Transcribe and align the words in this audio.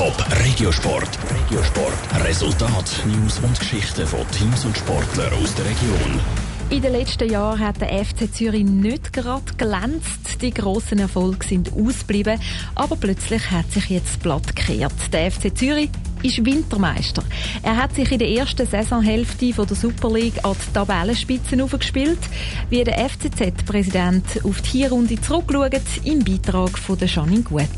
Top 0.00 0.16
Regiosport. 0.46 1.18
Regiosport. 1.30 2.24
Resultat, 2.24 3.04
News 3.04 3.38
und 3.40 3.58
Geschichten 3.58 4.06
von 4.06 4.20
Teams 4.30 4.64
und 4.64 4.74
Sportlern 4.74 5.30
aus 5.34 5.54
der 5.56 5.66
Region. 5.66 6.18
In 6.70 6.80
den 6.80 6.92
letzten 6.92 7.28
Jahren 7.28 7.58
hat 7.58 7.82
der 7.82 8.02
FC 8.02 8.32
Zürich 8.32 8.64
nicht 8.64 9.12
gerade 9.12 9.42
glänzt. 9.58 10.40
Die 10.40 10.54
grossen 10.54 11.00
Erfolge 11.00 11.46
sind 11.46 11.70
ausgeblieben. 11.74 12.40
Aber 12.74 12.96
plötzlich 12.96 13.50
hat 13.50 13.70
sich 13.72 13.90
jetzt 13.90 14.08
das 14.08 14.16
Blatt 14.16 14.56
gekehrt. 14.56 14.94
Der 15.12 15.30
FC 15.30 15.54
Zürich 15.54 15.90
ist 16.22 16.44
Wintermeister. 16.44 17.22
Er 17.62 17.76
hat 17.76 17.94
sich 17.94 18.10
in 18.12 18.18
der 18.18 18.28
ersten 18.28 18.66
Saisonhälfte 18.66 19.52
von 19.52 19.66
der 19.66 19.76
Super 19.76 20.10
League 20.10 20.44
an 20.44 20.54
die 20.54 20.72
Tabellenspitze 20.72 21.62
aufgespielt. 21.62 22.18
Wie 22.68 22.84
der 22.84 23.08
FCZ-Präsident 23.08 24.44
auf 24.44 24.60
die 24.62 24.82
Hinrunde 24.82 25.20
zurückschaut, 25.20 25.82
im 26.04 26.24
Beitrag 26.24 26.78
von 26.78 26.98
der 26.98 27.08
Janine 27.08 27.42
Gut. 27.42 27.68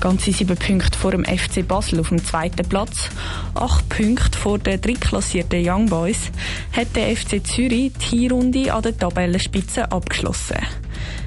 Ganze 0.00 0.32
sieben 0.32 0.56
Punkte 0.56 0.98
vor 0.98 1.12
dem 1.12 1.24
FC 1.24 1.66
Basel 1.66 2.00
auf 2.00 2.08
dem 2.08 2.24
zweiten 2.24 2.68
Platz, 2.68 3.08
acht 3.54 3.88
Punkte 3.88 4.38
vor 4.38 4.58
den 4.58 4.80
drittklassierten 4.80 5.62
Young 5.64 5.86
Boys, 5.86 6.30
hat 6.72 6.94
der 6.96 7.16
FC 7.16 7.44
Zürich 7.46 7.92
die 7.94 8.18
Hinrunde 8.18 8.72
an 8.72 8.82
der 8.82 8.96
Tabellenspitze 8.96 9.90
abgeschlossen. 9.90 10.58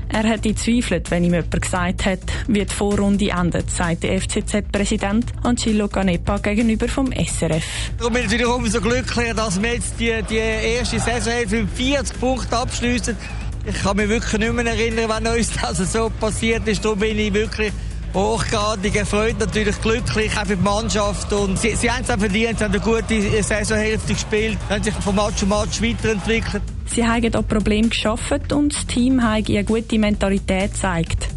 Er 0.09 0.23
hätte 0.23 0.49
gezweifelt, 0.53 1.09
wenn 1.11 1.23
ihm 1.23 1.33
jemand 1.33 1.61
gesagt 1.61 2.05
hat, 2.05 2.19
wie 2.47 2.63
die 2.63 2.73
Vorrunde 2.73 3.29
endet, 3.29 3.69
sagt 3.71 4.03
der 4.03 4.21
FCZ-Präsident 4.21 5.25
Angelo 5.43 5.87
Canepa 5.87 6.37
gegenüber 6.37 6.87
vom 6.87 7.11
SRF. 7.11 7.63
Ich 7.99 8.09
bin 8.09 8.23
natürlich 8.23 8.45
umso 8.45 8.79
glücklicher, 8.79 9.33
dass 9.33 9.61
wir 9.61 9.73
jetzt 9.73 9.99
die, 9.99 10.13
die 10.29 10.35
erste 10.37 10.99
Saison 10.99 11.33
mit 11.49 11.69
40 11.69 12.19
Punkten 12.19 12.53
abschließen. 12.53 13.17
Ich 13.65 13.81
kann 13.81 13.97
mich 13.97 14.07
wirklich 14.07 14.39
nicht 14.39 14.53
mehr 14.53 14.65
erinnern, 14.67 15.05
wann 15.07 15.27
uns 15.27 15.51
das 15.59 15.91
so 15.91 16.11
passiert 16.19 16.67
ist. 16.67 16.85
Darum 16.85 16.99
bin 16.99 17.17
ich 17.17 17.33
wirklich 17.33 17.73
hochgradig 18.15 18.95
erfreut, 18.95 19.39
natürlich 19.39 19.79
glücklich, 19.81 20.31
auch 20.37 20.45
für 20.45 20.55
die 20.55 20.63
Mannschaft. 20.63 21.31
Und 21.33 21.59
sie, 21.59 21.75
sie 21.75 21.91
haben 21.91 22.03
es 22.03 22.09
auch 22.09 22.17
verdient, 22.17 22.57
sie 22.57 22.63
haben 22.63 22.73
eine 22.73 22.81
gute 22.81 23.43
Saisonhälfte 23.43 24.13
gespielt, 24.13 24.57
haben 24.69 24.81
sich 24.81 24.93
von 24.95 25.15
Match 25.15 25.35
zu 25.35 25.45
Match 25.45 25.81
weiterentwickelt. 25.81 26.63
Sie 26.87 27.05
haben 27.05 27.35
auch 27.35 27.47
Probleme 27.47 27.89
geschaffen 27.89 28.41
und 28.53 28.73
das 28.73 28.85
Team 28.87 29.21
hat 29.21 29.49
eine 29.49 29.63
gute 29.63 29.99
Mentalität 29.99 30.73
gezeigt. 30.73 31.27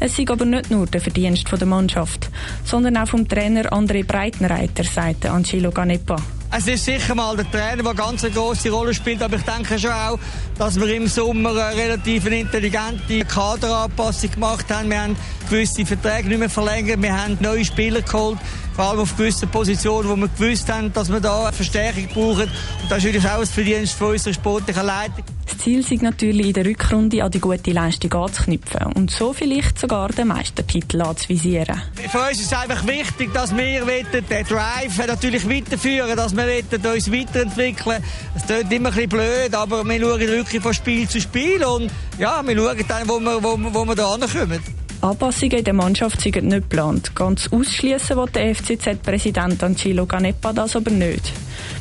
Es 0.00 0.18
ist 0.18 0.30
aber 0.30 0.44
nicht 0.44 0.70
nur 0.70 0.86
der 0.86 1.00
Verdienst 1.00 1.46
der 1.50 1.66
Mannschaft, 1.66 2.30
sondern 2.64 2.96
auch 2.96 3.08
vom 3.08 3.28
Trainer 3.28 3.72
André 3.72 4.04
Breitenreiter, 4.04 4.84
sagte 4.84 5.30
Angelo 5.30 5.70
Ganepa. 5.70 6.16
Es 6.56 6.68
ist 6.68 6.84
sicher 6.84 7.16
mal 7.16 7.36
der 7.36 7.50
Trainer, 7.50 7.82
der 7.82 7.94
ganz 7.94 8.22
eine 8.22 8.32
große 8.32 8.70
Rolle 8.70 8.94
spielt, 8.94 9.20
aber 9.24 9.34
ich 9.34 9.42
denke 9.42 9.76
schon 9.76 9.90
auch, 9.90 10.20
dass 10.56 10.78
wir 10.78 10.86
im 10.94 11.08
Sommer 11.08 11.50
eine 11.50 11.76
relativ 11.76 12.26
intelligente 12.26 13.24
Kaderanpassung 13.24 14.30
gemacht 14.30 14.66
haben. 14.70 14.88
Wir 14.88 15.02
haben 15.02 15.16
gewisse 15.50 15.84
Verträge 15.84 16.28
nicht 16.28 16.38
mehr 16.38 16.48
verlängert, 16.48 17.02
wir 17.02 17.12
haben 17.12 17.36
neue 17.40 17.64
Spieler 17.64 18.02
geholt, 18.02 18.38
vor 18.76 18.84
allem 18.84 19.00
auf 19.00 19.16
gewissen 19.16 19.48
Positionen, 19.48 20.08
wo 20.08 20.14
wir 20.14 20.28
gewusst 20.28 20.72
haben, 20.72 20.92
dass 20.92 21.10
wir 21.10 21.18
da 21.18 21.46
eine 21.46 21.52
Verstärkung 21.52 22.06
brauchen. 22.06 22.42
Und 22.42 22.88
das 22.88 22.98
ist 22.98 23.04
natürlich 23.06 23.28
auch 23.28 23.40
ein 23.40 23.46
Verdienst 23.46 23.94
von 23.94 24.12
unserer 24.12 24.34
sportlichen 24.34 24.86
Leitung. 24.86 25.24
Das 25.46 25.58
Ziel 25.58 25.80
ist 25.80 26.02
natürlich 26.02 26.48
in 26.48 26.52
der 26.52 26.64
Rückrunde 26.64 27.22
an 27.22 27.30
die 27.30 27.40
gute 27.40 27.70
Leistung 27.70 28.12
anzuknüpfen 28.12 28.92
und 28.94 29.10
so 29.10 29.32
vielleicht 29.32 29.78
sogar 29.78 30.08
den 30.08 30.28
Meistertitel 30.28 31.02
anzuvisieren. 31.02 31.82
Für 32.10 32.18
uns 32.18 32.40
ist 32.40 32.52
es 32.52 32.52
einfach 32.52 32.86
wichtig, 32.86 33.32
dass 33.32 33.54
wir 33.56 33.84
den 33.84 34.44
Drive 34.46 35.06
natürlich 35.06 35.48
weiterführen, 35.48 36.16
dass 36.16 36.34
wir 36.36 36.44
uns 36.92 37.12
weiterentwickeln. 37.12 38.02
Es 38.34 38.46
klingt 38.46 38.72
immer 38.72 38.88
ein 38.88 38.94
bisschen 38.94 39.08
blöd, 39.10 39.54
aber 39.54 39.84
wir 39.84 40.00
schauen 40.00 40.20
wirklich 40.20 40.62
von 40.62 40.74
Spiel 40.74 41.08
zu 41.08 41.20
Spiel 41.20 41.64
und 41.64 41.90
ja, 42.18 42.42
wir 42.46 42.56
schauen 42.56 42.84
dann, 42.88 43.08
wo 43.08 43.20
wir, 43.20 43.42
wo, 43.42 43.58
wo 43.58 43.84
wir 43.84 43.94
da 43.94 44.14
ankommen. 44.14 44.83
Anpassungen 45.00 45.58
in 45.58 45.64
der 45.64 45.74
Mannschaft 45.74 46.20
sind 46.20 46.42
nicht 46.42 46.70
geplant. 46.70 47.14
Ganz 47.14 47.48
ausschließen 47.52 48.16
will 48.16 48.28
der 48.34 48.54
FCZ-Präsident 48.54 49.62
Angelo 49.62 50.06
Canepa 50.06 50.52
das 50.52 50.76
aber 50.76 50.90
nicht. 50.90 51.32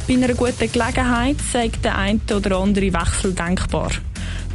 Bei 0.08 0.14
einer 0.14 0.34
guten 0.34 0.72
Gelegenheit 0.72 1.38
sagt 1.52 1.86
der 1.86 1.98
eine 1.98 2.20
oder 2.36 2.58
andere 2.58 2.94
Wechsel 2.94 3.34
denkbar. 3.34 3.92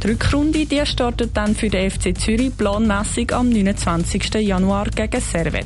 Die 0.03 0.07
Rückrunde 0.07 0.65
die 0.65 0.85
startet 0.85 1.35
dann 1.35 1.55
für 1.55 1.69
den 1.69 1.91
FC 1.91 2.17
Zürich 2.17 2.55
planmässig 2.55 3.33
am 3.33 3.49
29. 3.49 4.35
Januar 4.35 4.85
gegen 4.85 5.19
Servet. 5.19 5.65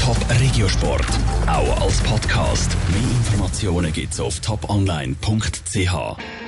Top 0.00 0.18
Regiosport, 0.40 1.06
auch 1.46 1.82
als 1.82 2.00
Podcast. 2.02 2.76
Mehr 2.92 3.02
Informationen 3.02 3.92
gibt's 3.92 4.20
auf 4.20 4.38
toponline.ch. 4.40 6.47